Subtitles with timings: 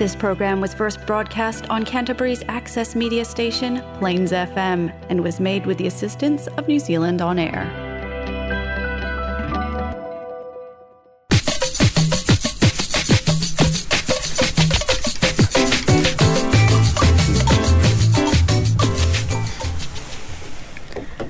[0.00, 5.66] This program was first broadcast on Canterbury's access media station, Plains FM, and was made
[5.66, 7.66] with the assistance of New Zealand On Air.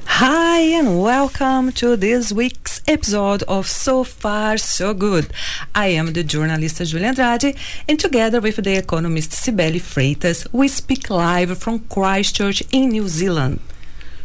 [0.06, 5.32] Hi, and welcome to this week's episode of So Far So Good.
[5.76, 7.56] I am the journalist Julia Andrade,
[7.88, 13.60] and together with the economist Cibele Freitas, we speak live from Christchurch in New Zealand.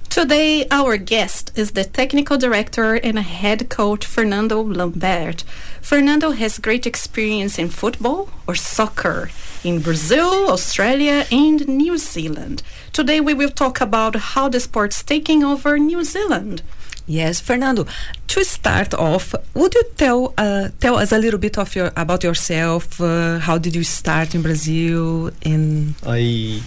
[0.10, 5.44] Today, our guest is the technical director and head coach Fernando Lambert.
[5.80, 9.30] Fernando has great experience in football or soccer
[9.64, 12.64] in Brazil, Australia, and New Zealand.
[12.94, 16.64] Today, we will talk about how the sport's taking over New Zealand.
[17.08, 17.86] Yes, Fernando.
[18.28, 22.24] To start off, would you tell uh, tell us a little bit of your about
[22.24, 23.00] yourself?
[23.00, 25.30] Uh, how did you start in Brazil?
[25.42, 26.62] In I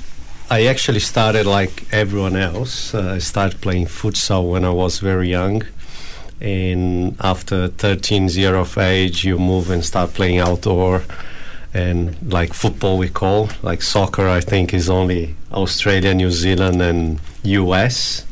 [0.50, 2.94] I actually started like everyone else.
[2.94, 5.62] Uh, I started playing futsal when I was very young.
[6.40, 11.02] And after 13 years of age, you move and start playing outdoor.
[11.74, 14.28] And like football, we call like soccer.
[14.28, 18.24] I think is only Australia, New Zealand, and US.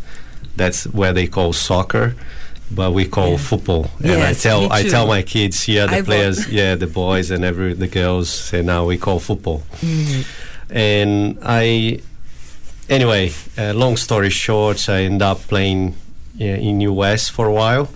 [0.57, 2.15] That's where they call soccer,
[2.71, 3.37] but we call Yeah.
[3.51, 3.91] football.
[4.03, 7.45] and I tell I tell my kids here, the I players, yeah, the boys and
[7.45, 9.63] every the girls say now we call football.
[10.71, 12.01] And I
[12.89, 15.95] anyway uh, long story short I end up playing
[16.41, 17.89] uh, in US for a while.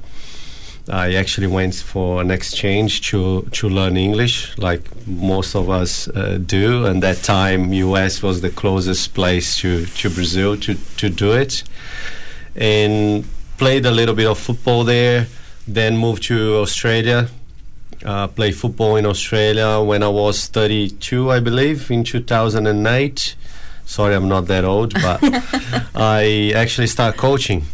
[0.89, 6.39] I actually went for an exchange to to learn English like most of us uh,
[6.47, 6.85] do.
[6.87, 11.63] And that time US was the closest place to to Brazil to to do it
[12.61, 13.25] and
[13.59, 15.27] played a little bit of football there
[15.67, 17.29] then moved to Australia.
[18.05, 23.35] Uh, played football in Australia when I was 32, I believe, in 2008.
[23.85, 25.21] Sorry, I'm not that old, but
[25.95, 27.65] I actually started coaching,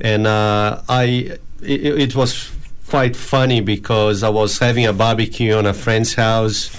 [0.00, 2.52] and uh, I it, it was
[2.86, 6.70] quite funny because I was having a barbecue on a friend's house,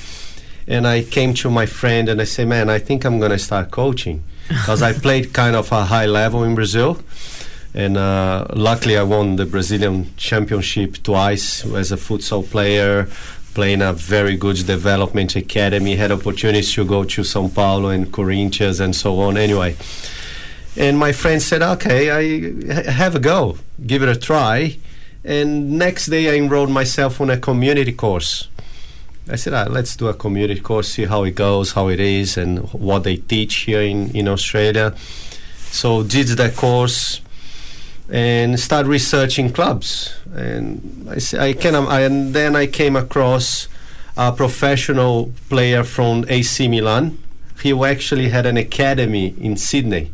[0.67, 3.71] and I came to my friend and I said, "Man, I think I'm gonna start
[3.71, 7.01] coaching," because I played kind of a high level in Brazil
[7.77, 13.07] and uh, luckily I won the Brazilian Championship twice as a futsal player,
[13.53, 15.95] playing a very good development academy.
[15.95, 19.37] Had opportunities to go to São Paulo and Corinthians and so on.
[19.37, 19.75] Anyway,
[20.75, 24.77] and my friend said, "Okay, I have a go, give it a try."
[25.23, 28.47] And next day I enrolled myself on a community course.
[29.29, 32.37] I said, ah, let's do a community course, see how it goes, how it is,
[32.37, 34.95] and what they teach here in, in Australia.
[35.69, 37.19] So did that course
[38.09, 40.15] and start researching clubs.
[40.33, 43.67] And I, I can, I, and then I came across
[44.15, 47.17] a professional player from AC Milan.
[47.61, 50.11] He actually had an academy in Sydney.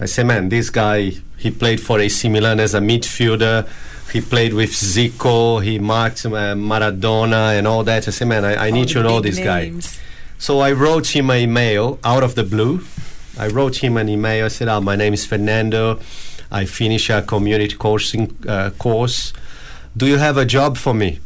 [0.00, 3.68] I said, man, this guy, he played for AC Milan as a midfielder.
[4.12, 8.06] He played with Zico, he marked uh, Maradona and all that.
[8.08, 9.72] I said, man, I, I need to know this guy.
[10.38, 12.84] So I wrote him an email out of the blue.
[13.38, 14.44] I wrote him an email.
[14.44, 16.00] I said, oh, "My name is Fernando.
[16.52, 19.32] I finish a community coursing uh, course.
[19.96, 21.18] Do you have a job for me?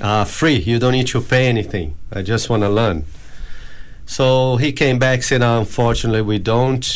[0.00, 0.56] Uh, free.
[0.56, 1.94] You don't need to pay anything.
[2.10, 3.04] I just want to learn."
[4.06, 6.86] So he came back said, "Unfortunately, we don't.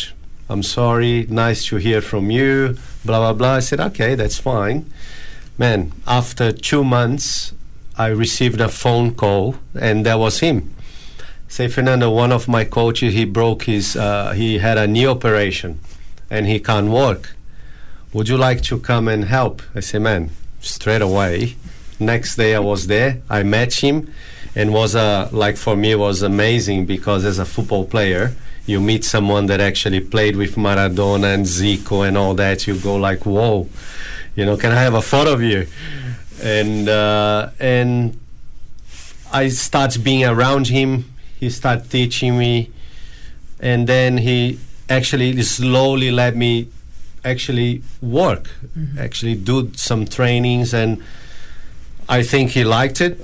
[0.48, 1.26] I'm sorry.
[1.28, 3.54] Nice to hear from you." Blah blah blah.
[3.56, 4.87] I said, "Okay, that's fine."
[5.58, 7.53] Man, after two months,
[7.98, 10.76] I received a phone call, and that was him
[11.48, 15.78] say Fernando, one of my coaches, he broke his, uh, he had a knee operation,
[16.31, 17.34] and he can't walk.
[18.12, 19.62] Would you like to come and help?
[19.75, 21.56] I say, man, straight away.
[21.98, 23.22] Next day I was there.
[23.28, 24.12] I met him,
[24.54, 28.34] and was uh, like for me it was amazing because as a football player,
[28.66, 32.66] you meet someone that actually played with Maradona and Zico and all that.
[32.66, 33.69] You go like, whoa,
[34.34, 35.66] you know, can I have a photo of you?
[36.43, 38.19] And uh, and
[39.32, 41.12] I start being around him.
[41.38, 42.70] He start teaching me,
[43.61, 44.58] and then he
[44.88, 46.69] actually slowly let me
[47.25, 48.49] actually work,
[48.99, 51.03] actually do some trainings, and
[52.09, 53.21] I think he liked it,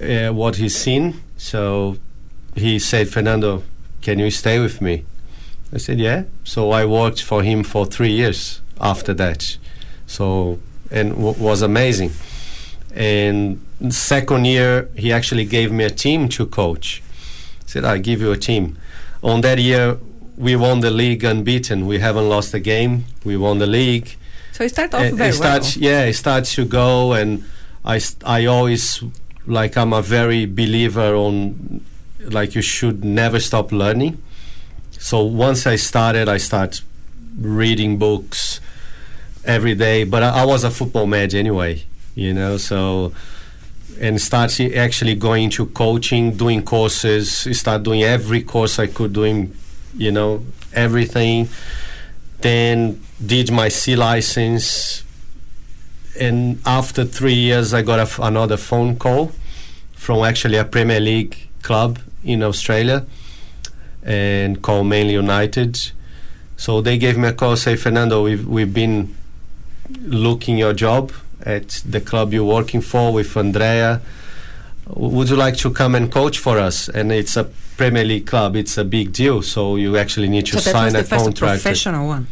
[0.00, 1.20] uh, what he's seen.
[1.36, 1.96] So
[2.54, 3.62] he said, Fernando,
[4.00, 5.04] can you stay with me?
[5.72, 6.24] I said, yeah.
[6.44, 9.56] So I worked for him for three years after that.
[10.06, 10.58] So
[10.90, 12.12] and w- was amazing.
[12.94, 17.02] And second year, he actually gave me a team to coach.
[17.64, 18.76] Said, "I give you a team."
[19.22, 19.96] On that year,
[20.36, 21.86] we won the league unbeaten.
[21.86, 23.04] We haven't lost a game.
[23.24, 24.16] We won the league.
[24.52, 27.44] So it started off Uh, very it starts, yeah, it starts to go, and
[27.84, 29.02] I, I always
[29.46, 31.80] like I'm a very believer on
[32.20, 34.22] like you should never stop learning.
[34.98, 36.82] So once I started, I start
[37.38, 38.60] reading books
[39.44, 40.04] every day.
[40.04, 41.82] But I, I was a football mad anyway,
[42.14, 42.56] you know.
[42.56, 43.12] So
[44.00, 47.48] and start actually going to coaching, doing courses.
[47.58, 49.56] Start doing every course I could, doing
[49.94, 51.48] you know everything.
[52.40, 55.04] Then did my C license,
[56.18, 59.32] and after three years, I got another phone call
[59.94, 63.06] from actually a Premier League club in Australia,
[64.02, 65.92] and called Manly United.
[66.56, 69.16] So they gave me a call, say Fernando, we've we've been
[70.00, 71.12] looking your job
[71.44, 74.00] at the club you're working for with Andrea.
[74.88, 76.88] Would you like to come and coach for us?
[76.88, 77.44] And it's a
[77.76, 78.56] Premier League club.
[78.56, 79.42] It's a big deal.
[79.42, 81.62] So you actually need to so sign that was a contract.
[81.62, 82.26] professional one.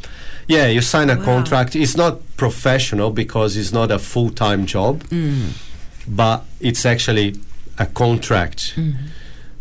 [0.49, 1.25] Yeah, you sign a Wow.
[1.25, 1.77] contract.
[1.77, 5.53] It's not professional because it's not a full time job, Mm.
[6.09, 7.37] but it's actually
[7.79, 8.75] a contract.
[8.77, 9.07] Mm-hmm.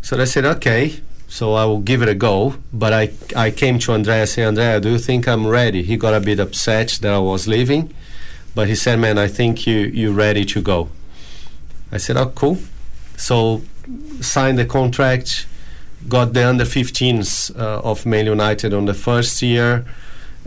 [0.02, 0.94] So they said, okay,
[1.28, 2.56] so I will give it a go.
[2.72, 5.82] But I, I came to Andrea and said, Andrea, do you think I'm ready?
[5.84, 7.94] He got a bit upset that I was leaving,
[8.54, 10.88] but he said, man, I think you, you're ready to go.
[11.92, 12.58] I said, oh, cool.
[13.20, 13.60] So
[14.22, 15.46] signed the contract,
[16.08, 19.84] got the under 15s uh, of Man United on the first year.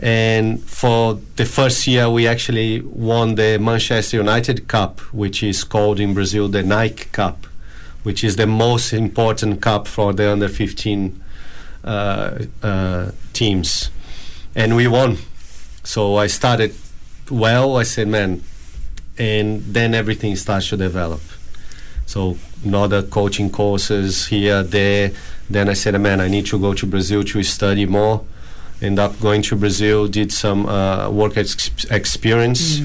[0.00, 6.00] And for the first year, we actually won the Manchester United Cup, which is called
[6.00, 7.46] in Brazil the Nike Cup,
[8.02, 11.22] which is the most important cup for the under 15
[11.84, 13.90] uh, uh, teams.
[14.56, 15.18] And we won.
[15.84, 16.74] So I started
[17.30, 17.76] well.
[17.76, 18.42] I said, man,
[19.16, 21.20] and then everything starts to develop.
[22.06, 25.12] So another coaching courses here, there.
[25.50, 28.22] Then I said, man, I need to go to Brazil to study more.
[28.82, 32.80] End up going to Brazil, did some uh, work ex- experience.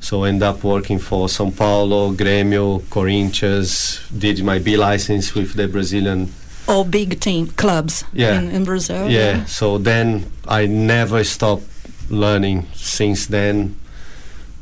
[0.00, 4.00] So end up working for São Paulo, Grêmio, Corinthians.
[4.16, 6.32] Did my B license with the Brazilian
[6.68, 8.38] All big team clubs Yeah.
[8.38, 9.08] in, in Brazil.
[9.10, 9.44] yeah.
[9.46, 11.64] So then I never stopped
[12.08, 13.74] learning since then.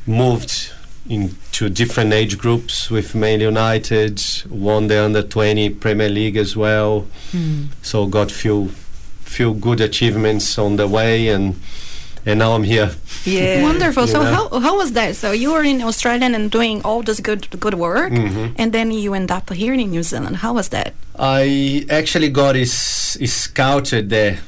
[0.07, 0.73] Moved
[1.09, 4.21] into different age groups with Man United,
[4.51, 7.07] won the under 20 Premier League as well.
[7.33, 7.69] Mm.
[7.83, 8.71] So got few
[9.25, 11.55] few good achievements on the way and
[12.27, 12.91] and now I'm here.
[13.25, 13.63] Yeah.
[13.63, 14.03] Wonderful.
[14.05, 14.33] You So know?
[14.51, 15.17] how how was that?
[15.17, 18.53] So you were in Australia and doing all this good good work, Mhm.
[18.57, 20.37] and then you end up here in New Zealand.
[20.37, 20.93] How was that?
[21.19, 24.39] I actually got is, is scouted there.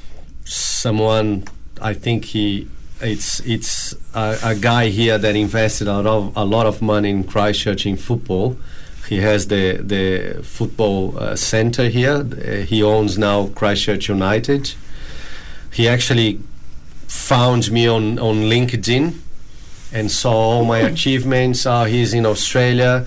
[0.45, 1.45] Someone,
[1.81, 2.67] I think he,
[3.03, 7.11] it's it's a, a guy here that invested a lot of a lot of money
[7.11, 8.57] in Christchurch in football.
[9.09, 12.19] He has the the football uh, center here.
[12.19, 14.75] Uh, he owns now Christchurch United.
[15.73, 16.41] He actually
[17.09, 19.15] found me on on LinkedIn
[19.93, 21.67] and saw all my achievements.
[21.67, 23.07] Uh, he's in Australia.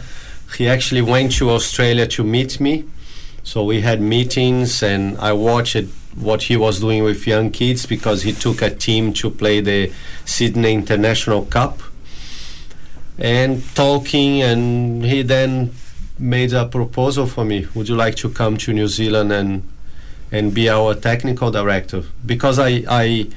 [0.57, 2.85] He actually went to Australia to meet me.
[3.43, 8.23] So we had meetings, and I watched what he was doing with young kids because
[8.23, 9.91] he took a team to play the
[10.25, 11.81] Sydney International Cup.
[13.17, 15.73] And talking, and he then
[16.17, 17.67] made a proposal for me.
[17.75, 19.67] Would you like to come to New Zealand and
[20.31, 22.03] and be our technical director?
[22.25, 23.27] Because I I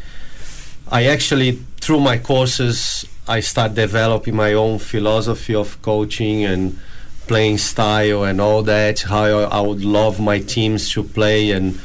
[0.90, 6.78] I actually through my courses I start developing my own philosophy of coaching and
[7.26, 9.00] playing style and all that.
[9.00, 11.80] How I, would love my teams to play and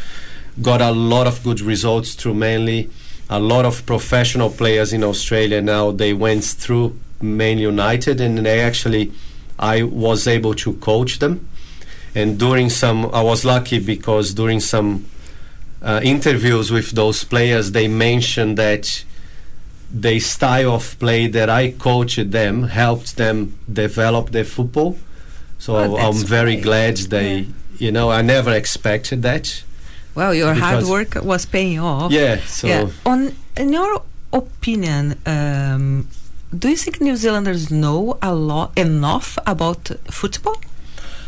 [0.61, 2.89] got a lot of good results through mainly
[3.29, 5.61] a lot of professional players in Australia.
[5.61, 9.11] Now they went through Man United and they actually
[9.57, 11.47] I was able to coach them.
[12.15, 15.05] And during some I was lucky because during some
[15.81, 19.05] uh, interviews with those players they mentioned that
[19.93, 24.97] the style of play that I coached them helped them develop their football.
[25.59, 26.63] So Oh, I'm very great.
[26.63, 29.63] glad they you know I never expected that
[30.15, 32.11] Well, your hard work was paying off.
[32.11, 32.89] yeah so yeah.
[33.05, 34.01] On in your
[34.33, 36.07] opinion, um,
[36.57, 40.59] do you think New Zealanders know a lot enough about football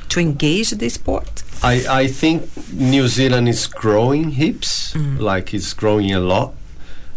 [0.10, 1.44] to engage the sport?
[1.64, 6.54] I, I think New Zealand is growing hips, like it's growing a lot.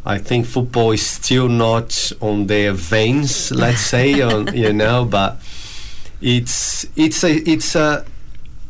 [0.05, 5.41] I think football is still not on their veins, let's say, on, you know, but
[6.21, 8.05] it's it's a it's a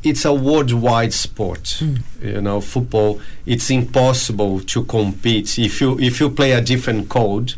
[0.08, 1.76] it's a worldwide sport.
[1.78, 1.96] Hmm.
[2.22, 3.20] You know, football.
[3.44, 7.54] It's impossible to compete if you if you play a different code,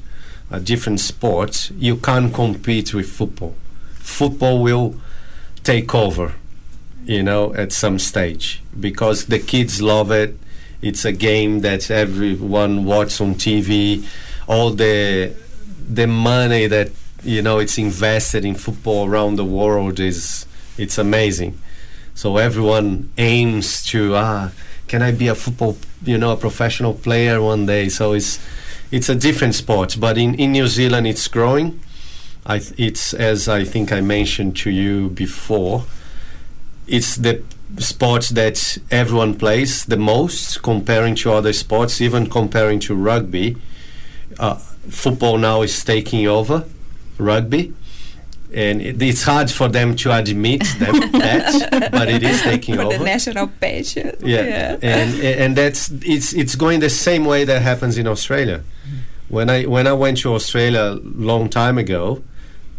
[0.50, 1.70] a different sport.
[1.76, 3.54] You can't compete with football.
[3.94, 4.94] Football will
[5.62, 6.34] take over
[7.08, 10.38] you know, at some stage because the kids love it.
[10.82, 14.06] It's a game that everyone watches on TV.
[14.46, 15.34] All the
[15.88, 16.90] the money that
[17.24, 21.58] you know it's invested in football around the world is it's amazing.
[22.18, 24.50] So everyone aims to ah,
[24.88, 27.88] can I be a football, you know, a professional player one day?
[27.88, 28.40] So it's
[28.90, 31.78] it's a different sport, but in, in New Zealand it's growing.
[32.44, 35.84] I th- it's as I think I mentioned to you before.
[36.88, 37.44] It's the
[37.78, 43.56] sport that everyone plays the most comparing to other sports, even comparing to rugby.
[44.40, 44.56] Uh,
[44.90, 46.64] football now is taking over
[47.16, 47.74] rugby,
[48.52, 52.82] and it, it's hard for them to admit them, that, but it is taking For
[52.82, 52.98] over.
[52.98, 54.16] the national passion.
[54.22, 58.62] Yeah, and and that's it's it's going the same way that happens in Australia.
[59.28, 62.22] When I when I went to Australia a long time ago,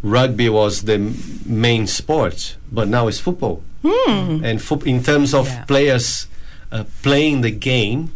[0.02, 1.14] rugby was the m-
[1.46, 3.62] main sport, but now it's football.
[3.82, 5.64] And fo- in terms of Yeah.
[5.64, 6.26] players
[6.72, 8.10] uh, playing the game,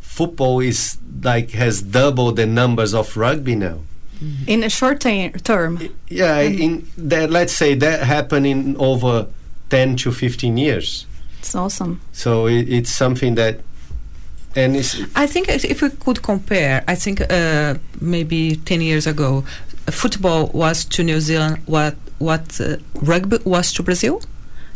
[0.00, 3.78] football is like has double the numbers of rugby now.
[4.46, 5.78] In a short ta- term.
[6.08, 9.26] Yeah, in that let's say that happened in over
[9.70, 11.06] ten to fifteen years.
[11.40, 12.00] It's awesome.
[12.12, 13.60] So it, it's something that,
[14.56, 19.06] and it's I think if if we could compare, I think uh, maybe 10 years
[19.06, 19.44] ago,
[19.86, 24.20] uh, football was to New Zealand what what uh, rugby was to Brazil.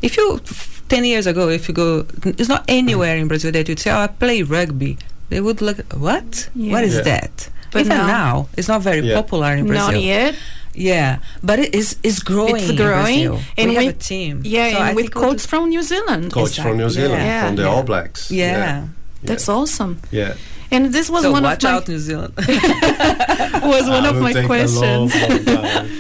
[0.03, 3.69] If you, f- 10 years ago, if you go, it's not anywhere in Brazil that
[3.69, 4.99] you'd say, oh, I play rugby.
[5.31, 6.49] They would look, what?
[6.55, 7.03] What is Yeah.
[7.03, 7.49] that?
[7.73, 9.15] But Even now- now, it's not very Yeah.
[9.21, 9.93] popular in Brazil.
[9.93, 10.35] Not yet.
[10.75, 12.57] Yeah, but it is it's growing.
[12.57, 13.41] It's growing, Brazil.
[13.59, 14.41] and we have with- a team.
[14.45, 16.33] Yeah, So and with think we'll coach from New Zealand.
[16.33, 17.47] coach from New Zealand, yeah.
[17.47, 17.69] from the Yeah.
[17.69, 18.31] All Blacks.
[18.31, 18.85] Yeah.
[19.23, 20.01] That's awesome.
[20.11, 20.35] Yeah.
[20.71, 22.33] And this was So one watch of my out, New Zealand.
[22.39, 25.13] was one of my questions.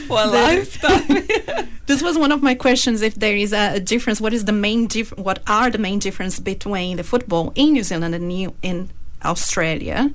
[0.08, 1.18] One lifetime.
[1.86, 3.02] This was one of my questions.
[3.02, 5.98] If there is a, a difference, what is the main dif- What are the main
[5.98, 8.88] difference between the football in New Zealand and New in
[9.24, 10.10] Australia?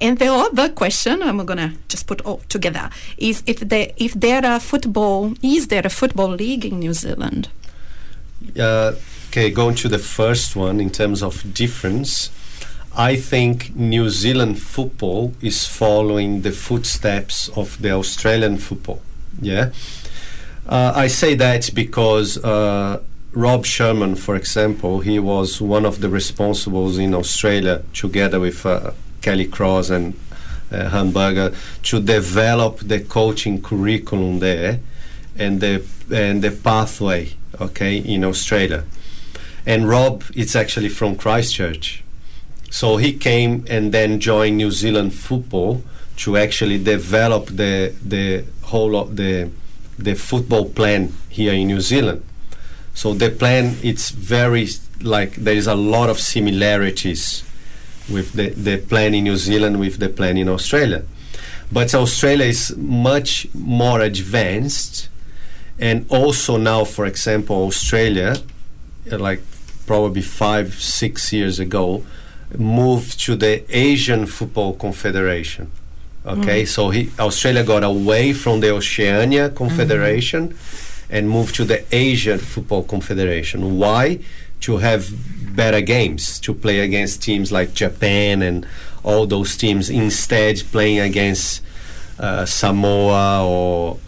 [0.00, 4.44] And the other question I'm gonna just put all together is if there if there
[4.44, 7.48] are football is there a football league in New Zealand?
[8.58, 8.92] Uh,
[9.28, 12.30] okay, going to the first one in terms of difference,
[12.96, 19.00] I think New Zealand football is following the footsteps of the Australian football.
[19.40, 19.70] Yeah.
[20.66, 23.00] Uh, I say that because uh,
[23.32, 28.90] Rob Sherman, for example, he was one of the responsibles in Australia, together with uh,
[29.20, 30.14] Kelly Cross and
[30.72, 34.80] uh, Han Berger, to develop the coaching curriculum there
[35.36, 38.84] and the and the pathway, okay, in Australia.
[39.66, 42.02] And Rob is actually from Christchurch,
[42.70, 45.82] so he came and then joined New Zealand football
[46.18, 49.50] to actually develop the the whole of the
[49.98, 52.22] the football plan here in New Zealand.
[52.94, 54.68] So the plan it's very
[55.02, 57.44] like there is a lot of similarities
[58.10, 61.02] with the, the plan in New Zealand with the plan in Australia.
[61.72, 65.08] But Australia is much more advanced
[65.78, 68.36] and also now for example Australia
[69.10, 69.40] uh, like
[69.86, 72.04] probably five six years ago
[72.58, 75.70] moved to the Asian Football Confederation.
[76.26, 80.54] Okay, so he, Australia got away from the Oceania Confederation
[81.10, 83.78] and move to the Asian Football Confederation.
[83.78, 84.20] Why?
[84.60, 85.10] To have
[85.56, 88.66] better games, to play against teams like Japan and
[89.02, 91.62] all those teams, instead playing against
[92.18, 93.98] uh, Samoa or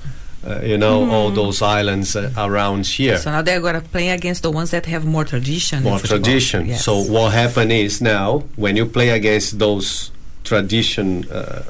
[0.47, 4.09] uh, you know all those islands uh, around here So now they're going to play
[4.11, 5.85] against the ones that have more tradition.
[5.85, 6.67] more tradition.
[6.67, 6.85] Yes.
[6.85, 10.11] So what happened is now when you play against those
[10.45, 11.63] tradition uh,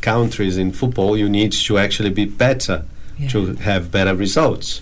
[0.00, 2.84] countries in football, you need to actually be better
[3.18, 3.28] Yeah.
[3.28, 4.80] to have better results.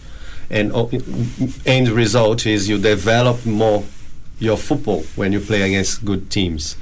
[0.50, 0.90] And o-
[1.64, 3.84] end result is you develop more
[4.38, 6.76] your football when you play against good teams.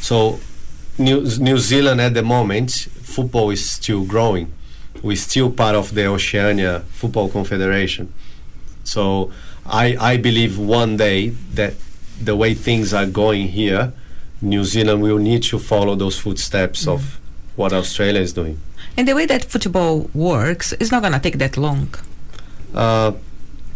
[0.00, 0.40] So
[0.98, 2.72] New, New Zealand at the moment,
[3.02, 4.52] football is still growing.
[5.02, 8.12] We're still part of the Oceania Football Confederation.
[8.84, 9.30] So
[9.64, 11.74] I, I believe one day that
[12.20, 13.92] the way things are going here,
[14.40, 17.18] New Zealand will need to follow those footsteps of
[17.56, 18.58] what Australia is doing.
[18.96, 21.88] And the way that football works is not going to take that long.
[22.74, 23.12] Uh,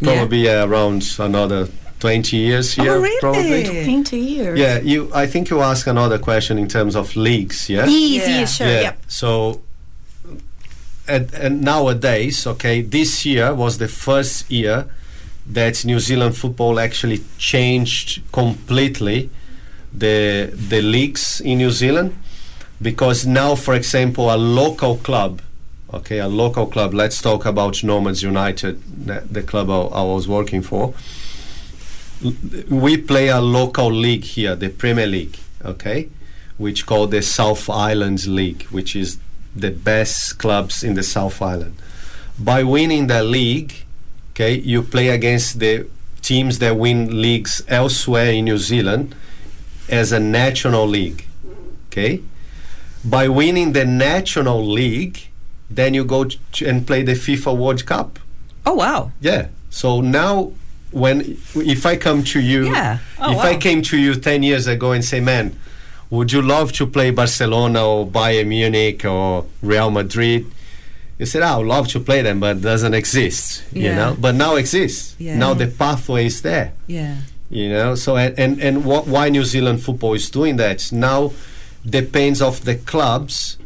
[0.02, 0.14] Yeah.
[0.14, 2.92] probably uh, around another 20 years here.
[2.94, 3.20] Oh, really?
[3.20, 3.84] Probably.
[3.84, 4.58] Twenty years.
[4.58, 5.10] Yeah, you.
[5.14, 7.68] I think you ask another question in terms of leagues.
[7.68, 7.86] Yeah.
[7.86, 8.46] Easy, Yeah.
[8.46, 8.66] sure.
[8.66, 8.80] yeah.
[8.80, 8.98] Yep.
[9.08, 9.60] So,
[11.06, 14.86] and, and nowadays, okay, this year was the first year
[15.52, 19.28] that New Zealand football actually changed completely
[19.92, 22.12] the the leagues in New Zealand
[22.82, 25.42] because now, for example, a local club,
[25.92, 26.94] okay, a local club.
[26.94, 30.94] Let's talk about Nomads United, the, club I, was working for.
[32.68, 36.08] We play a local league here, the Premier League, okay,
[36.58, 39.18] which called the South Islands League, which is
[39.54, 41.76] the best clubs in the South Island.
[42.38, 43.84] By winning the league,
[44.32, 45.86] okay, you play against the
[46.22, 49.14] teams that win leagues elsewhere in New Zealand
[49.88, 51.26] as a national league.
[51.88, 52.22] Okay?
[53.04, 55.28] By winning the national league,
[55.70, 56.26] then you go
[56.66, 58.18] and play the FIFA World Cup.
[58.66, 59.12] Oh wow.
[59.20, 59.48] Yeah.
[59.70, 60.52] So now,
[60.90, 62.98] when if I come to you, Yeah.
[63.18, 65.56] Oh, if I came to you ten years ago and say, "Man,
[66.10, 70.46] would you love to play Barcelona or Bayern Munich or Real Madrid?"
[71.18, 74.16] You said, ah, "I would love to play them, but it doesn't exist." You know,
[74.18, 75.14] but now exists.
[75.18, 75.38] Yeah.
[75.38, 76.72] Now the pathway is there.
[76.86, 77.16] Yeah.
[77.48, 81.32] You know, so and and, and what, why New Zealand football is doing that now
[81.88, 83.56] depends of the clubs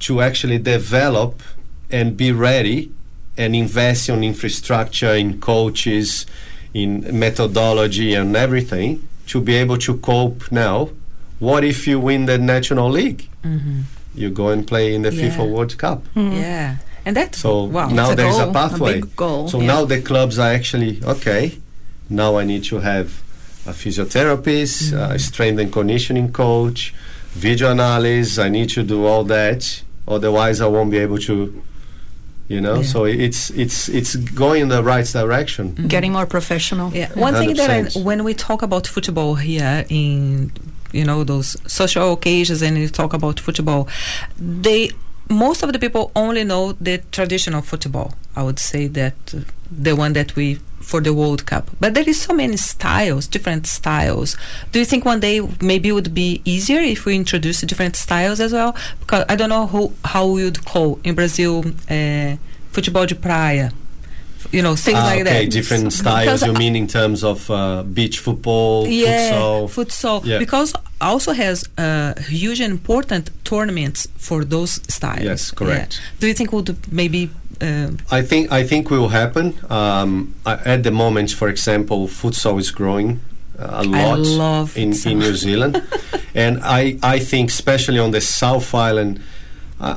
[0.00, 1.42] to actually develop
[1.90, 2.90] and be ready
[3.36, 6.26] and invest in infrastructure, in coaches,
[6.72, 10.90] in methodology and everything to be able to cope now.
[11.38, 13.28] What if you win the National League?
[13.44, 13.80] Mm-hmm.
[14.14, 15.30] You go and play in the Yeah.
[15.36, 16.04] FIFA World Cup.
[16.14, 16.32] Mm-hmm.
[16.32, 16.76] Yeah.
[17.06, 17.88] And that So wow.
[17.88, 18.94] now It's a there's goal, a a pathway.
[19.00, 19.66] big goal, so yeah.
[19.66, 21.58] now the clubs are actually okay.
[22.08, 23.22] Now I need to have
[23.66, 25.12] a physiotherapist, mm-hmm.
[25.12, 26.94] a strength and conditioning coach,
[27.34, 28.38] video analysis.
[28.38, 29.82] I need to do all that.
[30.06, 31.62] Otherwise, I won't be able to.
[32.46, 32.82] You know, Yeah.
[32.82, 35.72] so it's it's it's going in the right direction.
[35.72, 35.86] Mm-hmm.
[35.88, 36.92] Getting more professional.
[36.92, 40.52] Yeah, one thing that I, when we talk about football here in
[40.92, 43.88] you know those social occasions and you talk about football,
[44.38, 44.90] they
[45.28, 48.14] most of the people only know the traditional football.
[48.36, 49.40] I would say that uh,
[49.70, 53.66] the one that we for the World Cup, but there is so many styles, different
[53.66, 54.36] styles.
[54.70, 58.38] Do you think one day maybe it would be easier if we introduce different styles
[58.38, 58.76] as well?
[59.00, 62.36] Because I don't know how how we would call in Brazil uh,
[62.72, 63.70] futebol de praia.
[64.54, 65.36] You know, things Ah, like okay, that.
[65.36, 66.24] Okay, different styles.
[66.24, 69.68] Because You mean in terms of uh, beach football, yeah, futsal?
[69.76, 70.24] futsal.
[70.24, 70.38] Yeah.
[70.38, 75.24] Because also has uh, huge and important tournaments for those styles.
[75.24, 75.92] Yes, correct.
[75.94, 76.20] Yeah.
[76.20, 77.30] Do you think would maybe?
[77.60, 79.54] Uh, I think I think will happen.
[79.70, 83.20] Um, at the moment, for example, futsal is growing
[83.58, 85.80] uh, a lot in, in New Zealand,
[86.34, 89.20] and I I think especially on the South Island,
[89.80, 89.96] uh,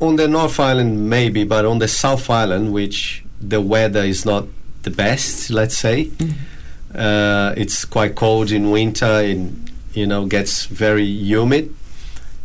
[0.00, 4.46] on the North Island maybe, but on the South Island, which the weather is not
[4.82, 6.10] the best, let's say,
[6.94, 11.74] uh, it's quite cold in winter and you know gets very humid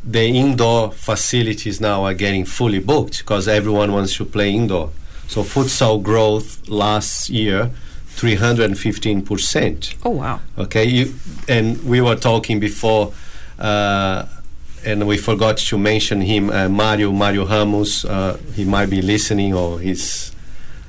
[0.03, 4.91] the indoor facilities now are getting fully booked because everyone wants to play indoor.
[5.27, 7.71] So futsal growth last year,
[8.07, 9.95] 315 percent.
[10.03, 10.41] oh wow!
[10.57, 11.15] Okay, you
[11.47, 13.13] and we were talking before,
[13.57, 14.25] uh,
[14.85, 18.03] and we forgot to mention him, uh, Mario Mario Ramos.
[18.03, 19.79] Uh, he might be listening, or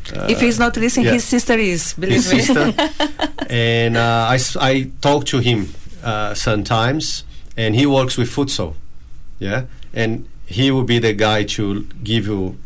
[0.09, 1.13] his if he's not listening, yeah.
[1.13, 1.95] his sister is.
[1.95, 2.41] Believe his me.
[2.41, 2.75] sister.
[3.51, 7.25] and uh, I, I talk to him uh, sometimes,
[7.57, 8.75] and he works with futsal.
[9.39, 12.57] Yeah, and he will be the guy to give you,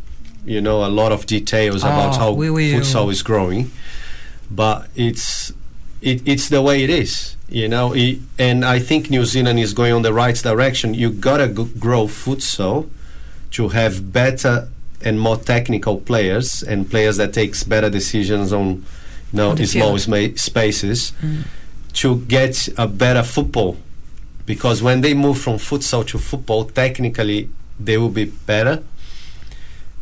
[0.45, 3.71] you know, a lot of details about Oh, how we futsal is growing.
[4.51, 5.51] But it's
[6.01, 7.93] it, it's the way it is, you know.
[7.95, 10.93] I and I think New Zealand is going on the right direction.
[10.93, 12.89] You gotta g- grow futsal
[13.51, 14.69] to have better
[15.01, 18.67] and more technical players and players that takes better decisions on
[19.31, 21.43] you know On small sma- spaces mm.
[21.93, 23.77] to get a better football.
[24.45, 28.83] Because when they move from futsal to football technically they will be better.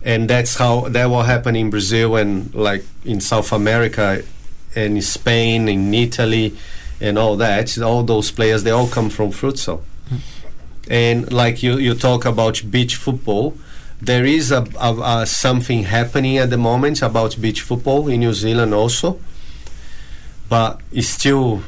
[0.04, 4.24] And that's how that will happen in Brazil and like in South America
[4.76, 6.56] and in Spain in Italy
[7.02, 7.78] and all that.
[7.78, 9.82] All those players they all come from futsal.
[10.10, 10.20] Mm.
[10.90, 13.58] And like you, you talk about beach football
[14.02, 18.34] there is a, a, a something happening at the moment about beach football in New
[18.34, 19.20] Zealand also
[20.50, 21.62] but it's still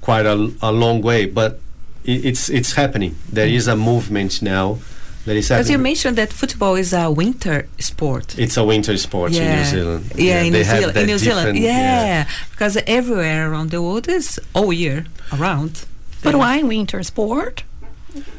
[0.00, 1.58] quite a, a long way but
[2.04, 4.78] it, it's it's happening there is a movement now
[5.24, 5.62] that is happening.
[5.64, 8.38] Because you mentioned that football is a winter sport.
[8.38, 11.46] it's a winter sport in New Zealand Yeah, in, New have Zealand, in New Zealand.
[11.54, 15.84] different- Yeah, because everywhere around the world is all year around.
[16.22, 17.64] But why winter sport?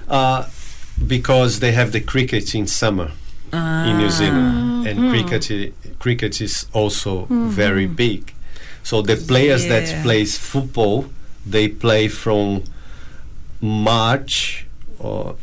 [0.08, 0.46] Uh,
[1.06, 3.12] because they have the cricket in summer
[3.54, 4.10] in New ah.
[4.10, 5.10] Zealand, and hmm.
[5.10, 7.50] cricket cricket is also hmm.
[7.50, 8.34] very big.
[8.84, 9.80] So the players Yeah.
[9.80, 11.10] that plays football,
[11.46, 12.64] they play from
[13.62, 14.66] March
[15.00, 15.36] or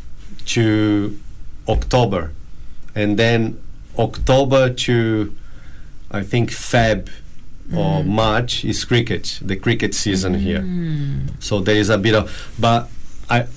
[0.45, 1.19] to
[1.67, 2.31] October,
[2.93, 3.59] and then
[3.97, 5.35] October to
[6.11, 7.09] I think Feb
[7.75, 8.09] or hmm.
[8.09, 10.63] March is cricket, the cricket season here.
[11.39, 12.89] So there is a bit of, but
[13.29, 13.47] I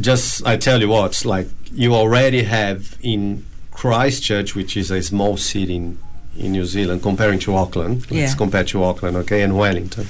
[0.00, 5.36] just I tell you what, like you already have in Christchurch, which is a small
[5.36, 5.98] city in,
[6.36, 8.10] in New Zealand, comparing to Auckland.
[8.10, 10.06] Let's compare to Auckland, okay, and Wellington.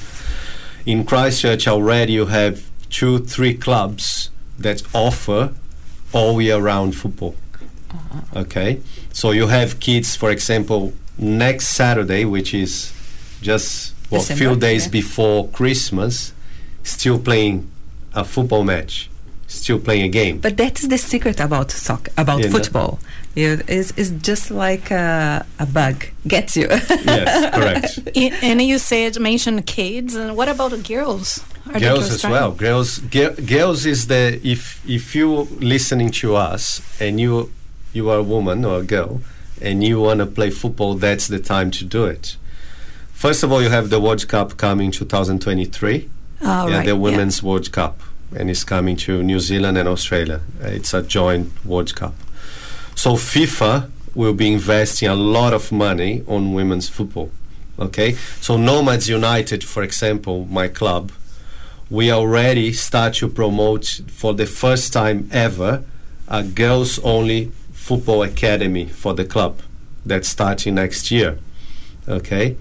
[0.87, 5.53] In Christchurch already you have two, three clubs that offer
[6.12, 7.37] all year round football.
[7.90, 8.40] Uh-huh.
[8.40, 8.81] Okay,
[9.12, 12.92] so you have kids, for example, next Saturday, which is
[13.40, 14.92] just well, few days yeah.
[14.92, 16.33] before Christmas,
[16.83, 17.70] still playing
[18.14, 19.11] a football match,
[19.48, 20.38] still playing a game.
[20.38, 22.52] But that is the secret about soccer, about Yeah, no.
[22.52, 22.98] football.
[23.34, 26.68] Yeah, it's, it's just like a, a bug gets you.
[26.70, 27.98] yes, correct.
[28.16, 31.40] I- and you said mention kids, and what about girls?
[31.72, 32.32] Are girls as trying?
[32.32, 32.52] well.
[32.52, 35.28] Girls, gi- girls is the if if you
[35.61, 37.50] listening to us and you
[37.92, 39.20] you are a woman or a girl
[39.61, 42.37] and you want to play football, that's the time to do it.
[43.12, 46.08] First of all, you have the World Cup coming 2023.
[46.40, 48.00] Oh, ah, yeah, right, the Women's World Cup,
[48.37, 50.41] and it's coming to New Zealand and Australia.
[50.62, 52.14] Uh, It's a joint World Cup.
[52.95, 57.31] So FIFA will be investing a lot of money on women's football.
[57.79, 61.12] Okay, so Nomads United, for example, my club,
[61.88, 65.85] we already start to promote for the first time ever
[66.27, 69.61] a girls-only football academy for the club
[70.05, 71.38] that's starting next year.
[72.09, 72.57] Okay,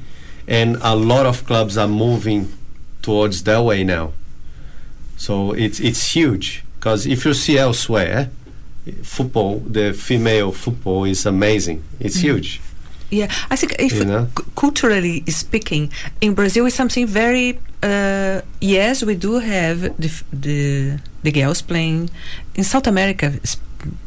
[0.47, 2.53] and a lot of clubs are moving
[3.01, 4.13] towards that way now.
[5.17, 8.29] So it's it's huge because if you see elsewhere,
[9.03, 11.83] football, the female football is amazing.
[11.99, 12.61] It's huge.
[13.09, 14.27] Yeah, I think if You know?
[14.35, 17.57] cu- culturally speaking, in Brazil is something very.
[17.81, 22.09] Uh, yes, we do have the, f- the the girls playing
[22.55, 23.31] in South America,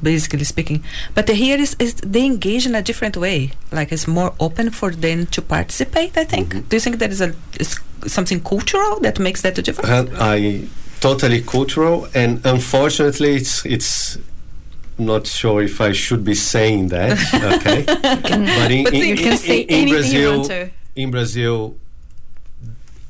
[0.03, 0.83] basically speaking.
[1.15, 3.53] But here is, is they engage in a different way.
[3.73, 6.17] Like it's more open for them to participate.
[6.19, 6.49] I think.
[6.49, 6.69] Mm-hmm.
[6.69, 9.89] Do you think there is a is something cultural that makes that a difference?
[9.91, 10.69] And I
[11.01, 14.19] totally cultural, and unfortunately, it's it's.
[14.99, 17.17] Not sure if I should be saying that.
[17.57, 19.19] Okay, but in, But in, in-
[19.69, 20.45] in Brazil,
[20.95, 21.75] in Brazil,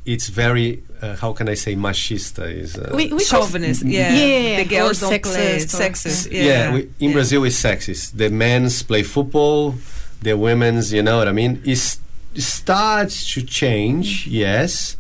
[0.07, 2.77] it's very uh, how can I say machista is.
[2.79, 4.13] Uh, We, we Chauvinist, yeah.
[4.15, 6.31] Yeah, the girls or don't play sexist or- sexist.
[6.31, 7.13] yeah, Yeah, we, in yeah.
[7.13, 8.13] Brazil it's sexist.
[8.17, 9.75] The men's play football,
[10.23, 11.61] the women's, you know what I mean?
[11.65, 11.99] It's,
[12.35, 14.97] it starts to change, yes,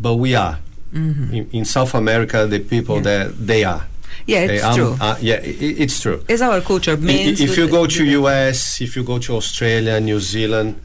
[0.00, 0.58] but we are.
[0.94, 3.06] In, in South America, the people Mm-hmm.
[3.06, 3.24] Yeah.
[3.24, 3.82] that they are.
[4.26, 4.96] Yeah, it's are- true.
[5.00, 6.22] uh, yeah, i i- it's true.
[6.28, 6.92] it's our culture.
[7.00, 10.76] I- if you go to US, if you go to Australia, New Zealand,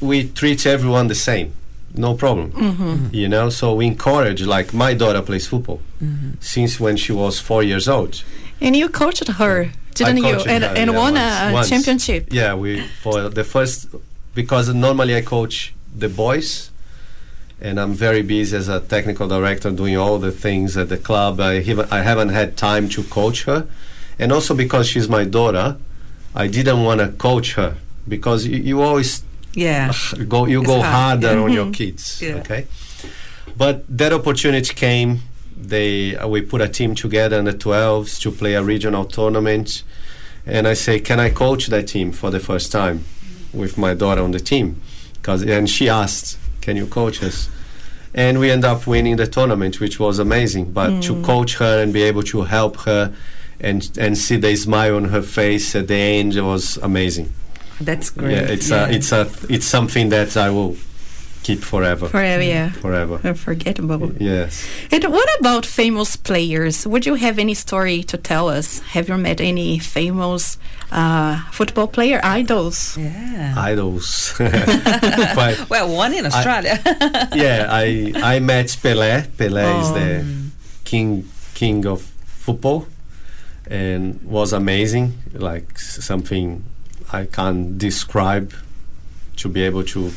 [0.00, 1.52] we treat everyone the same,
[1.94, 2.52] no problem.
[2.52, 3.14] Mm-hmm.
[3.14, 4.42] You know, so we encourage.
[4.42, 6.30] Like my daughter plays football Mm-hmm.
[6.40, 8.22] since when she was four years old.
[8.60, 10.36] And you coached her, didn't you?
[10.48, 11.68] And, her, and yeah, won once- a, a once.
[11.68, 12.32] championship.
[12.32, 13.88] Yeah, we for the first
[14.34, 16.69] because normally I coach the boys,
[17.60, 21.40] and I'm very busy as a technical director doing all the things at the club.
[21.40, 23.66] I haven't, I haven't had time to coach her,
[24.18, 25.76] and also because she's my daughter,
[26.34, 27.76] I didn't want to coach her
[28.08, 29.22] because you, you always
[29.54, 29.92] Yeah.
[30.28, 32.22] go you It's go hard, harder on your kids.
[32.22, 32.36] Yeah.
[32.36, 32.66] Okay,
[33.56, 35.20] but that opportunity came.
[35.56, 39.82] They uh, we put a team together in the 12s to play a regional tournament,
[40.46, 43.04] and I say, can I coach that team for the first time
[43.52, 44.80] with my daughter on the team?
[45.22, 47.48] Cause and she asked, can you coach us?
[48.12, 50.72] And we end up winning the tournament, which was amazing.
[50.72, 51.24] But to mm.
[51.24, 53.14] coach her and be able to help her,
[53.60, 57.32] and and see the smile on her face at the end was amazing.
[57.80, 58.32] That's great.
[58.32, 58.86] Yeah, it's yeah.
[58.86, 60.76] a it's a it's something that I will
[61.50, 62.06] keep forever.
[62.08, 62.70] Forever, yeah.
[62.70, 63.20] Forever.
[63.24, 64.12] Unforgettable.
[64.20, 64.64] Yes.
[64.92, 66.86] And what about famous players?
[66.86, 68.80] Would you have any story to tell us?
[68.94, 70.58] Have you met any famous
[70.92, 72.96] uh, football player idols?
[72.98, 73.54] yeah.
[73.70, 74.34] Idols.
[75.70, 76.78] Well, one in Australia.
[77.34, 79.26] yeah, I I met Pelé.
[79.38, 79.94] Pelé is Oh.
[79.98, 80.24] the
[80.84, 82.00] king king of
[82.44, 82.86] football,
[83.66, 85.12] and was amazing.
[85.34, 86.62] Like something
[87.12, 88.52] I can't describe.
[89.42, 90.10] To be able to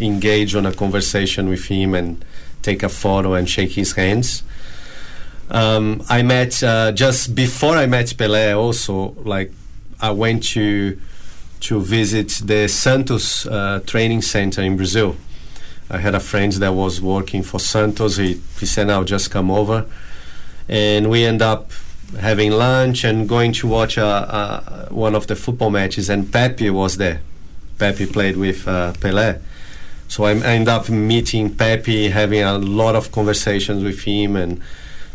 [0.00, 2.24] engage on a conversation with him and
[2.62, 4.42] take a photo and shake his hands.
[5.50, 8.56] Um, I met uh, just before I met Pelé.
[8.56, 9.52] Also, like
[10.00, 10.98] I went to
[11.60, 15.16] to visit the Santos uh, training center in Brazil.
[15.90, 18.16] I had a friend that was working for Santos.
[18.16, 19.86] He, he said, "I'll just come over,"
[20.68, 21.70] and we end up
[22.18, 26.08] having lunch and going to watch uh, uh, one of the football matches.
[26.08, 27.20] And Pepe was there.
[27.78, 29.40] Pepe played with uh, Pelé.
[30.08, 34.60] So I end up meeting Pepe, having a lot of conversations with him, and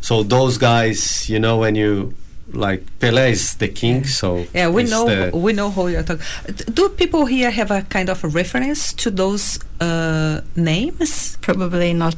[0.01, 2.13] so those guys, you know, when you
[2.51, 6.25] like Pelé is the king, so yeah, we know the- we know who you're talking.
[6.73, 11.37] Do people here have a kind of a reference to those uh, names?
[11.41, 12.15] Probably not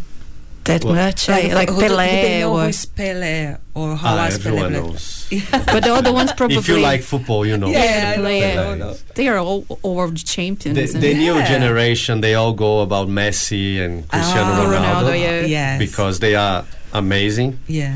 [0.66, 1.28] that Well, much.
[1.28, 2.70] Like, who do- do Pelé or.
[2.98, 4.84] Pelé or how ah, was everyone Pelé?
[4.84, 5.28] knows.
[5.74, 6.58] But the other ones probably.
[6.58, 7.70] If you like football, you know.
[7.70, 8.72] Yeah, I know, Pelé.
[8.74, 10.76] I know, They are all world champions.
[10.94, 11.48] The, the new Yeah.
[11.48, 15.46] generation, they all go about Messi and Cristiano Ah, Ronaldo, Ronaldo, yeah.
[15.46, 15.80] Yes.
[15.80, 17.60] because they are amazing.
[17.68, 17.96] yeah.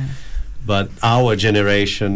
[0.65, 2.11] But our generation,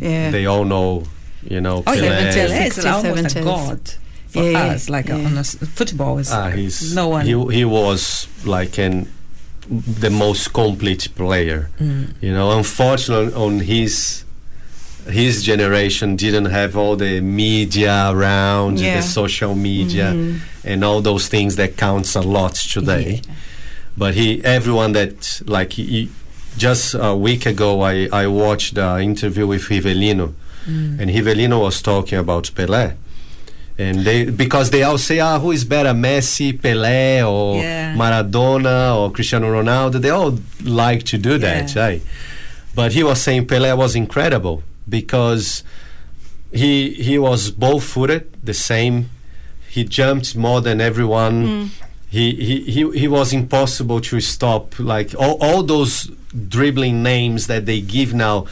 [0.00, 0.30] yeah.
[0.30, 1.02] they all know,
[1.42, 2.46] you know, Oh, yeah, Pelé.
[2.48, 3.80] Pelé is almost a god.
[4.28, 4.88] for Yeah, us.
[4.88, 5.26] Like yeah.
[5.26, 7.26] on a s football is Ah, he's no one.
[7.26, 9.08] He, he was like an
[9.70, 11.70] the most complete player.
[11.80, 12.14] Mm.
[12.20, 14.24] You know, unfortunately, on his
[15.08, 18.96] his generation didn't have all the media around, Yeah.
[18.96, 20.40] the social media, Mhm.
[20.64, 23.22] and all those things that counts a lot today.
[23.96, 26.08] But he, everyone that like he,
[26.56, 30.32] just a week ago, I I watched an interview with Rivelino,
[30.68, 31.00] Mm.
[31.00, 32.92] and Rivelino was talking about Pelé.
[33.80, 37.94] And they because they all say, ah, who is better, Messi, Pelé, or Yeah.
[38.00, 40.00] Maradona, or Cristiano Ronaldo?
[40.00, 41.82] They all like to do that, Yeah.
[41.84, 42.02] right?
[42.74, 45.62] But he was saying Pelé was incredible because
[46.52, 48.96] he he was both footed, the same.
[49.68, 51.70] He jumped more than everyone.
[52.08, 54.64] He, he, he, he was impossible to stop.
[54.80, 56.10] Like all, all those
[56.54, 58.46] dribbling names that they give now.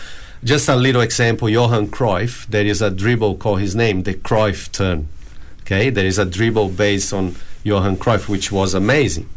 [0.45, 4.71] Just a little example Johan Cruyff, there is a dribble called his name, the Cruyff
[4.71, 5.09] turn.
[5.69, 9.29] Okay, there is a dribble based on Johan Cruyff, which was amazing.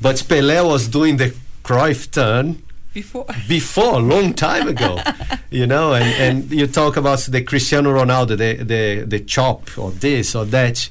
[0.00, 3.26] But Pelé was doing the Cruyff turn Before.
[3.48, 4.98] before a long time ago
[5.50, 9.92] you know and, and you talk about the cristiano ronaldo the, the, the chop or
[9.92, 10.90] this or that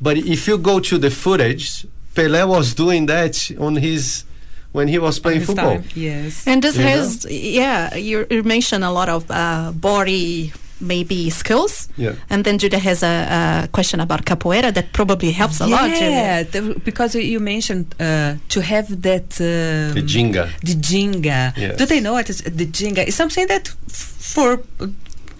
[0.00, 1.84] but if you go to the footage
[2.14, 4.24] Pelé was doing that on his
[4.70, 6.46] when he was playing football time, Yes.
[6.46, 6.90] And this You know?
[6.90, 11.88] has, yeah, you, you mentioned a lot of uh, body maybe skills.
[11.96, 12.12] Yeah.
[12.30, 15.90] And then Julia has a, a question about capoeira that probably helps a lot.
[15.90, 21.56] Yeah, the- because you mentioned uh, to have that um, the ginga the ginga.
[21.56, 21.76] Yes.
[21.78, 23.06] Do they know what is the ginga?
[23.06, 24.62] It's something that f- for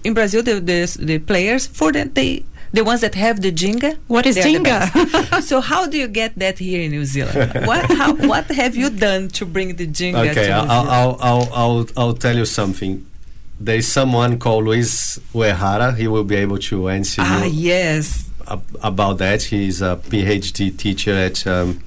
[0.05, 3.97] in Brazil the the, the players for the they the ones that have the ginga.
[4.09, 5.41] What is ginga?
[5.49, 7.67] so how do you get that here in New Zealand?
[7.67, 10.71] what how, what have you done to bring the ginga okay to I'll, Zealand?
[10.91, 13.07] I'll, I'll, I'll, I'll tell you something
[13.61, 15.97] there is someone called Luis Uehara.
[15.97, 18.31] He will be able to answer ah you yes.
[18.47, 19.45] ab- about that.
[19.45, 21.83] He's a PhD teacher at um,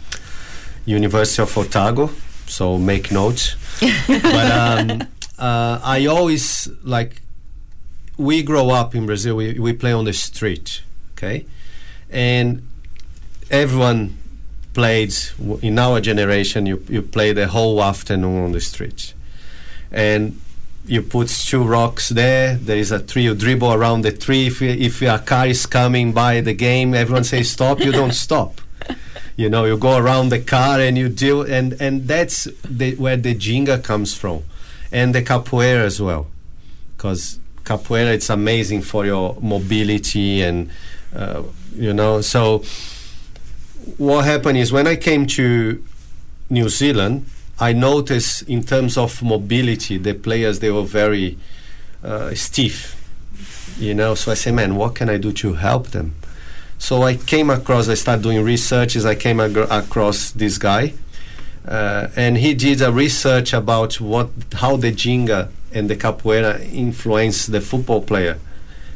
[0.85, 2.09] University of Otago,
[2.47, 3.55] so make notes.
[4.07, 5.01] but um,
[5.39, 7.21] uh, I always like
[8.17, 9.35] we grow up in Brazil.
[9.35, 11.45] We we play on the street, okay,
[12.09, 12.67] and
[13.49, 14.17] everyone
[14.73, 15.13] played
[15.61, 16.65] in our generation.
[16.65, 19.13] You you play the whole afternoon on the street,
[19.91, 20.39] and
[20.91, 22.55] you put two rocks there.
[22.57, 23.23] There is a tree.
[23.23, 24.47] You dribble around the tree.
[24.47, 27.79] If, you, if a car is coming by the game, everyone says stop.
[27.79, 28.59] You don't stop.
[29.37, 33.15] You know, you go around the car and you deal, and and that's the, where
[33.15, 34.43] the ginga comes from,
[34.91, 36.27] and the capoeira as well,
[36.97, 40.69] because capoeira it's amazing for your mobility and
[41.15, 42.19] uh, you know.
[42.19, 42.65] So
[43.97, 45.81] what happened is when I came to
[46.49, 47.25] New Zealand,
[47.61, 51.37] I noticed in terms of mobility, the players they were very
[52.03, 52.95] uh, stiff,
[53.77, 54.15] you know.
[54.15, 56.15] So I say, man, what can I do to help them?
[56.79, 59.05] So I came across, I started doing researches.
[59.05, 60.93] I came ag- across this guy,
[61.67, 67.45] uh, and he did a research about what how the ginga and the capoeira influence
[67.45, 68.39] the football player,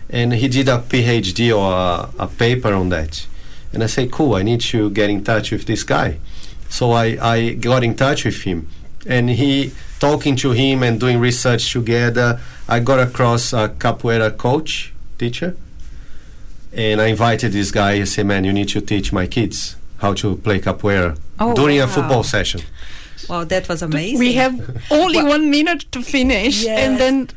[0.09, 3.27] and he did a PhD or a, a paper on that.
[3.71, 6.17] And I say, cool, I need to get in touch with this guy.
[6.69, 8.67] So I, I got in touch with him,
[9.07, 12.39] and he talking to him and doing research together.
[12.67, 15.55] I got across a capoeira coach teacher,
[16.73, 17.93] and I invited this guy.
[17.93, 21.79] I said, man, you need to teach my kids how to play capoeira Oh, during
[21.79, 22.61] a football session.
[23.29, 24.19] Wow, that was amazing.
[24.19, 24.55] We have
[24.91, 26.79] only one minute to finish, Yes.
[26.79, 27.29] and then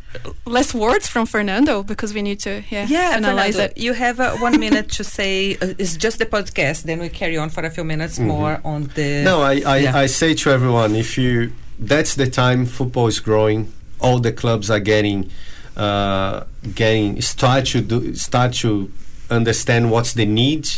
[0.46, 3.83] less words from Fernando because we need to yeah, Yeah, analyze Fernando, it.
[3.83, 6.83] you have uh, one minute to say uh, it's just the podcast.
[6.85, 9.03] Then we carry on for a few minutes more on the.
[9.03, 9.24] Mm-hmm.
[9.24, 9.96] No, I, I, Yeah.
[9.96, 13.72] I say to everyone, if you, that's the time football is growing.
[14.01, 15.31] All the clubs are getting,
[15.77, 18.90] uh, getting start to do, start to
[19.31, 20.68] understand what's the need.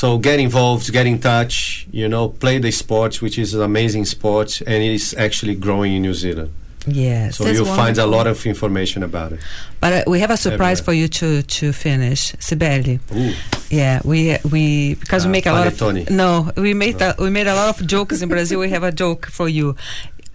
[0.00, 1.86] So get involved, get in touch.
[1.92, 5.92] You know, play the sport, which is an amazing sport, and it is actually growing
[5.96, 6.50] in New Zealand.
[6.86, 7.36] yes.
[7.36, 9.40] So That's you'll find a lot of information about it.
[9.80, 10.84] But uh, we have a surprise Everywhere.
[10.84, 11.28] for you to
[11.58, 12.98] to finish, Cibele.
[13.14, 13.32] Ooh.
[13.70, 14.18] Yeah, we
[14.54, 16.02] we because we Uh, make a lot panettone.
[16.02, 18.58] of no, we made a, we made a lot of jokes in Brazil.
[18.60, 19.76] We have a joke for you.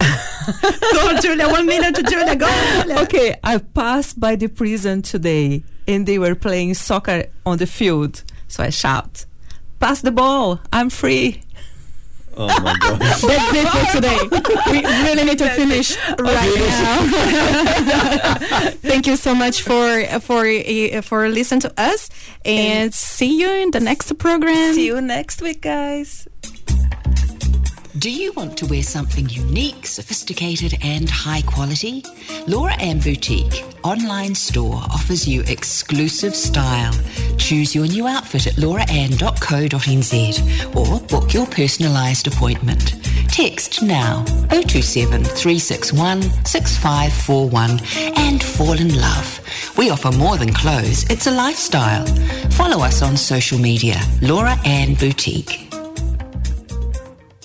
[0.00, 1.48] go, Julia.
[1.48, 2.34] One minute to Julia.
[2.36, 2.48] Go,
[2.82, 2.98] Julia.
[3.04, 8.24] Okay, I passed by the prison today, and they were playing soccer on the field.
[8.48, 9.26] So I shout,
[9.80, 10.60] "Pass the ball!
[10.72, 11.42] I'm free!"
[12.36, 13.00] Oh my god.
[13.00, 14.18] That's it for today.
[14.70, 16.96] We really need to finish right now.
[18.82, 22.08] Thank you so much for for uh, for listening to us,
[22.44, 24.74] and see you in the next program.
[24.74, 26.28] See you next week, guys.
[27.98, 32.04] Do you want to wear something unique, sophisticated, and high quality?
[32.46, 36.92] Laura Ann Boutique online store offers you exclusive style
[37.36, 39.16] Choose your new outfit at lauraann.co.nz
[40.76, 42.94] or book your personalised appointment.
[43.28, 47.70] Text now 027 361 6541
[48.16, 49.40] and fall in love.
[49.76, 52.06] We offer more than clothes, it's a lifestyle.
[52.50, 55.69] Follow us on social media, Laura Ann Boutique.